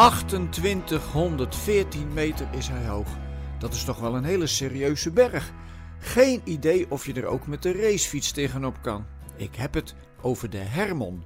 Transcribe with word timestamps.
2814 0.00 2.12
meter 2.12 2.48
is 2.52 2.68
hij 2.68 2.86
hoog. 2.86 3.08
Dat 3.58 3.74
is 3.74 3.84
toch 3.84 3.98
wel 3.98 4.14
een 4.14 4.24
hele 4.24 4.46
serieuze 4.46 5.10
berg. 5.10 5.52
Geen 5.98 6.40
idee 6.44 6.90
of 6.90 7.06
je 7.06 7.12
er 7.12 7.26
ook 7.26 7.46
met 7.46 7.62
de 7.62 7.72
racefiets 7.72 8.32
tegenop 8.32 8.78
kan. 8.82 9.06
Ik 9.36 9.54
heb 9.54 9.74
het 9.74 9.94
over 10.20 10.50
de 10.50 10.58
Hermon. 10.58 11.24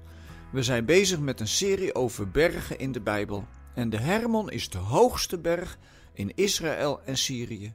We 0.52 0.62
zijn 0.62 0.84
bezig 0.84 1.18
met 1.18 1.40
een 1.40 1.48
serie 1.48 1.94
over 1.94 2.30
bergen 2.30 2.78
in 2.78 2.92
de 2.92 3.00
Bijbel. 3.00 3.46
En 3.74 3.90
de 3.90 4.00
Hermon 4.00 4.50
is 4.50 4.68
de 4.68 4.78
hoogste 4.78 5.38
berg 5.38 5.78
in 6.12 6.32
Israël 6.34 7.00
en 7.04 7.16
Syrië. 7.16 7.74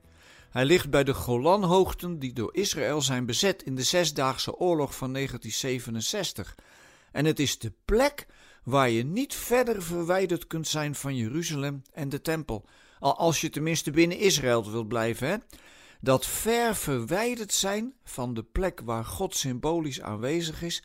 Hij 0.50 0.66
ligt 0.66 0.90
bij 0.90 1.04
de 1.04 1.14
Golanhoogten 1.14 2.20
die 2.20 2.34
door 2.34 2.56
Israël 2.56 3.02
zijn 3.02 3.26
bezet 3.26 3.64
in 3.64 3.76
de 3.76 3.84
Zesdaagse 3.84 4.58
Oorlog 4.58 4.96
van 4.96 5.14
1967. 5.14 6.56
En 7.12 7.26
het 7.26 7.40
is 7.40 7.60
de 7.60 7.74
plek 7.86 8.28
waar 8.64 8.90
je 8.90 9.04
niet 9.04 9.36
verder 9.36 9.84
verwijderd 9.84 10.48
kunt 10.48 10.68
zijn 10.68 10.96
van 10.96 11.16
Jeruzalem 11.16 11.82
en 11.94 12.10
de 12.10 12.22
tempel. 12.22 12.66
Al 13.00 13.18
als 13.18 13.42
je 13.42 13.50
tenminste 13.50 13.92
binnen 13.92 14.18
Israël 14.18 14.72
wilt 14.72 14.88
blijven. 14.88 15.28
Hè? 15.28 15.36
Dat 16.02 16.26
ver 16.26 16.76
verwijderd 16.76 17.54
zijn 17.54 17.94
van 18.04 18.34
de 18.34 18.44
plek 18.44 18.82
waar 18.86 19.06
God 19.06 19.36
symbolisch 19.36 20.02
aanwezig 20.02 20.62
is, 20.62 20.84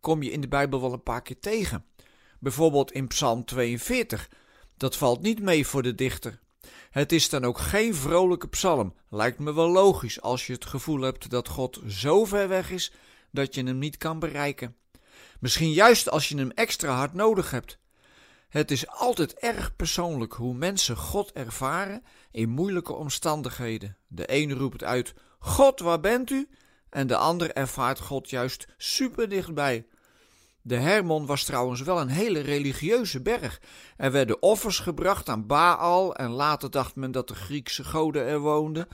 kom 0.00 0.22
je 0.22 0.30
in 0.30 0.40
de 0.40 0.48
Bijbel 0.48 0.80
wel 0.80 0.92
een 0.92 1.02
paar 1.02 1.22
keer 1.22 1.38
tegen. 1.38 1.84
Bijvoorbeeld 2.38 2.92
in 2.92 3.06
Psalm 3.06 3.44
42. 3.44 4.30
Dat 4.76 4.96
valt 4.96 5.22
niet 5.22 5.40
mee 5.40 5.66
voor 5.66 5.82
de 5.82 5.94
dichter. 5.94 6.40
Het 6.90 7.12
is 7.12 7.28
dan 7.28 7.44
ook 7.44 7.58
geen 7.58 7.94
vrolijke 7.94 8.48
psalm. 8.48 8.94
Lijkt 9.08 9.38
me 9.38 9.54
wel 9.54 9.68
logisch 9.68 10.20
als 10.20 10.46
je 10.46 10.52
het 10.52 10.64
gevoel 10.64 11.00
hebt 11.00 11.30
dat 11.30 11.48
God 11.48 11.80
zo 11.86 12.24
ver 12.24 12.48
weg 12.48 12.70
is 12.70 12.92
dat 13.30 13.54
je 13.54 13.62
hem 13.62 13.78
niet 13.78 13.96
kan 13.96 14.18
bereiken. 14.18 14.76
Misschien 15.40 15.72
juist 15.72 16.10
als 16.10 16.28
je 16.28 16.36
hem 16.36 16.50
extra 16.50 16.94
hard 16.94 17.14
nodig 17.14 17.50
hebt. 17.50 17.78
Het 18.48 18.70
is 18.70 18.88
altijd 18.88 19.34
erg 19.34 19.76
persoonlijk 19.76 20.32
hoe 20.32 20.54
mensen 20.54 20.96
God 20.96 21.32
ervaren 21.32 22.04
in 22.30 22.48
moeilijke 22.48 22.92
omstandigheden. 22.92 23.96
De 24.06 24.24
een 24.26 24.52
roept 24.52 24.84
uit: 24.84 25.14
God, 25.38 25.80
waar 25.80 26.00
bent 26.00 26.30
u? 26.30 26.48
En 26.90 27.06
de 27.06 27.16
ander 27.16 27.52
ervaart 27.52 28.00
God 28.00 28.30
juist 28.30 28.66
super 28.76 29.28
dichtbij. 29.28 29.86
De 30.62 30.76
Hermon 30.76 31.26
was 31.26 31.44
trouwens 31.44 31.80
wel 31.80 32.00
een 32.00 32.08
hele 32.08 32.40
religieuze 32.40 33.22
berg. 33.22 33.60
Er 33.96 34.12
werden 34.12 34.42
offers 34.42 34.78
gebracht 34.78 35.28
aan 35.28 35.46
Baal 35.46 36.14
en 36.14 36.30
later 36.30 36.70
dacht 36.70 36.96
men 36.96 37.10
dat 37.10 37.28
de 37.28 37.34
Griekse 37.34 37.84
goden 37.84 38.24
er 38.24 38.38
woonden. 38.40 38.88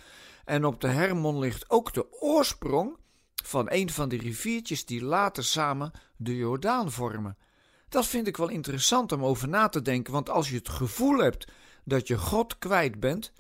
En 0.45 0.65
op 0.65 0.81
de 0.81 0.89
Hermon 0.89 1.39
ligt 1.39 1.71
ook 1.71 1.93
de 1.93 2.07
oorsprong 2.21 2.97
van 3.45 3.67
een 3.71 3.91
van 3.91 4.09
de 4.09 4.17
riviertjes 4.17 4.85
die 4.87 5.05
later 5.05 5.45
samen 5.45 5.93
de 6.17 6.37
Jordaan 6.37 6.93
vormen. 6.93 7.37
Dat 7.89 8.07
vind 8.07 8.27
ik 8.27 8.37
wel 8.37 8.49
interessant 8.49 9.13
om 9.13 9.25
over 9.25 9.49
na 9.49 9.69
te 9.69 9.83
denken, 9.83 10.13
want 10.13 10.31
als 10.31 10.49
je 10.49 10.57
het 10.57 10.69
gevoel 10.69 11.19
hebt 11.19 11.53
dat 11.85 12.09
je 12.09 12.19
God 12.19 12.59
kwijt 12.59 13.01
bent, 13.01 13.33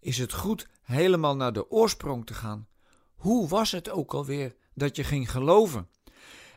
is 0.00 0.18
het 0.18 0.32
goed 0.32 0.68
helemaal 0.82 1.36
naar 1.36 1.52
de 1.52 1.70
oorsprong 1.70 2.26
te 2.26 2.34
gaan. 2.34 2.68
Hoe 3.14 3.48
was 3.48 3.70
het 3.70 3.90
ook 3.90 4.14
alweer 4.14 4.54
dat 4.74 4.96
je 4.96 5.04
ging 5.04 5.30
geloven? 5.30 5.88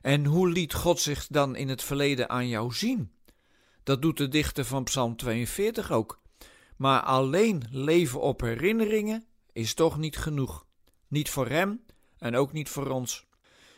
En 0.01 0.25
hoe 0.25 0.49
liet 0.49 0.73
God 0.73 0.99
zich 0.99 1.27
dan 1.27 1.55
in 1.55 1.69
het 1.69 1.83
verleden 1.83 2.29
aan 2.29 2.47
jou 2.47 2.73
zien? 2.73 3.11
Dat 3.83 4.01
doet 4.01 4.17
de 4.17 4.27
dichter 4.27 4.65
van 4.65 4.83
Psalm 4.83 5.15
42 5.15 5.91
ook. 5.91 6.21
Maar 6.77 7.01
alleen 7.01 7.63
leven 7.69 8.21
op 8.21 8.41
herinneringen 8.41 9.25
is 9.51 9.73
toch 9.73 9.97
niet 9.97 10.17
genoeg. 10.17 10.65
Niet 11.07 11.29
voor 11.29 11.47
hem 11.47 11.83
en 12.23 12.35
ook 12.35 12.51
niet 12.51 12.69
voor 12.69 12.89
ons. 12.89 13.27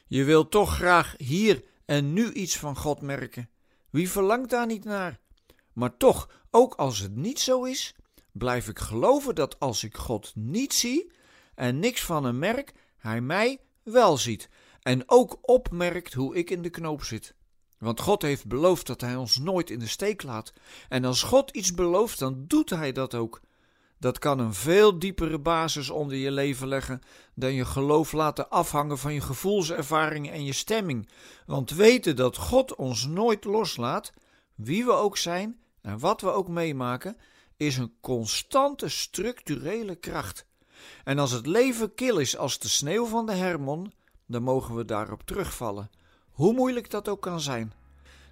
Je 0.07 0.23
wilt 0.23 0.51
toch 0.51 0.75
graag 0.75 1.13
hier 1.17 1.63
en 1.85 2.13
nu 2.13 2.31
iets 2.31 2.57
van 2.57 2.77
God 2.77 3.01
merken. 3.01 3.49
Wie 3.89 4.09
verlangt 4.09 4.49
daar 4.49 4.65
niet 4.65 4.83
naar? 4.83 5.19
Maar 5.73 5.97
toch, 5.97 6.29
ook 6.51 6.75
als 6.75 6.99
het 6.99 7.15
niet 7.15 7.39
zo 7.39 7.63
is, 7.63 7.95
blijf 8.31 8.67
ik 8.67 8.79
geloven 8.79 9.35
dat 9.35 9.59
als 9.59 9.83
ik 9.83 9.97
God 9.97 10.31
niet 10.35 10.73
zie 10.73 11.11
en 11.55 11.79
niks 11.79 12.03
van 12.03 12.23
hem 12.23 12.39
merk, 12.39 12.73
hij 12.97 13.21
mij 13.21 13.59
wel 13.83 14.17
ziet 14.17 14.49
en 14.81 15.03
ook 15.05 15.37
opmerkt 15.41 16.13
hoe 16.13 16.35
ik 16.35 16.49
in 16.49 16.61
de 16.61 16.69
knoop 16.69 17.03
zit. 17.03 17.35
Want 17.77 17.99
God 17.99 18.21
heeft 18.21 18.47
beloofd 18.47 18.87
dat 18.87 19.01
Hij 19.01 19.15
ons 19.15 19.37
nooit 19.37 19.69
in 19.69 19.79
de 19.79 19.87
steek 19.87 20.23
laat. 20.23 20.53
En 20.89 21.05
als 21.05 21.23
God 21.23 21.51
iets 21.51 21.73
belooft, 21.73 22.19
dan 22.19 22.43
doet 22.47 22.69
Hij 22.69 22.91
dat 22.91 23.13
ook. 23.13 23.41
Dat 24.05 24.19
kan 24.19 24.39
een 24.39 24.53
veel 24.53 24.99
diepere 24.99 25.39
basis 25.39 25.89
onder 25.89 26.17
je 26.17 26.31
leven 26.31 26.67
leggen 26.67 27.01
dan 27.33 27.53
je 27.53 27.65
geloof 27.65 28.11
laten 28.11 28.49
afhangen 28.49 28.97
van 28.97 29.13
je 29.13 29.21
gevoelservaringen 29.21 30.33
en 30.33 30.45
je 30.45 30.53
stemming. 30.53 31.09
Want 31.45 31.71
weten 31.71 32.15
dat 32.15 32.37
God 32.37 32.75
ons 32.75 33.05
nooit 33.07 33.43
loslaat, 33.43 34.11
wie 34.55 34.85
we 34.85 34.91
ook 34.91 35.17
zijn 35.17 35.59
en 35.81 35.99
wat 35.99 36.21
we 36.21 36.29
ook 36.29 36.47
meemaken, 36.47 37.17
is 37.57 37.77
een 37.77 37.93
constante 38.01 38.89
structurele 38.89 39.95
kracht. 39.95 40.45
En 41.03 41.19
als 41.19 41.31
het 41.31 41.45
leven 41.47 41.93
kil 41.93 42.17
is 42.17 42.37
als 42.37 42.59
de 42.59 42.69
sneeuw 42.69 43.05
van 43.05 43.25
de 43.25 43.33
Hermon, 43.33 43.93
dan 44.25 44.43
mogen 44.43 44.75
we 44.75 44.85
daarop 44.85 45.21
terugvallen, 45.23 45.89
hoe 46.31 46.53
moeilijk 46.53 46.89
dat 46.89 47.09
ook 47.09 47.21
kan 47.21 47.39
zijn. 47.39 47.73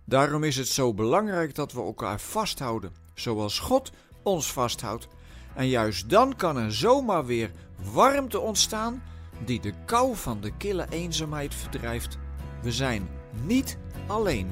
Daarom 0.05 0.43
is 0.43 0.55
het 0.55 0.67
zo 0.67 0.93
belangrijk 0.93 1.55
dat 1.55 1.71
we 1.71 1.81
elkaar 1.81 2.19
vasthouden, 2.19 2.93
zoals 3.13 3.59
God 3.59 3.91
ons 4.23 4.51
vasthoudt. 4.51 5.07
En 5.55 5.67
juist 5.67 6.09
dan 6.09 6.35
kan 6.35 6.57
er 6.57 6.73
zomaar 6.73 7.25
weer 7.25 7.51
warmte 7.93 8.39
ontstaan 8.39 9.03
die 9.45 9.59
de 9.59 9.73
kou 9.85 10.15
van 10.15 10.41
de 10.41 10.51
kille 10.57 10.85
eenzaamheid 10.89 11.55
verdrijft. 11.55 12.17
We 12.61 12.71
zijn 12.71 13.09
niet 13.45 13.77
alleen. 14.07 14.51